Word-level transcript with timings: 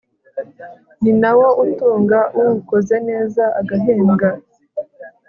ni 1.01 1.11
na 1.21 1.31
wo 1.37 1.47
utunga 1.63 2.19
uwukoze 2.39 2.95
neza 3.09 3.43
agahembwa 3.59 4.29